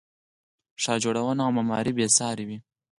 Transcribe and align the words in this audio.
ښار 0.81 0.97
جوړونه 1.03 1.41
او 1.47 1.51
معمارۍ 1.57 1.91
بې 1.97 2.07
ساري 2.17 2.45
وه 2.49 2.57